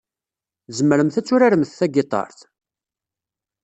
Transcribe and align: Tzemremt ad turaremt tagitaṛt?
Tzemremt 0.67 1.15
ad 1.19 1.25
turaremt 1.25 1.75
tagitaṛt? 1.79 2.39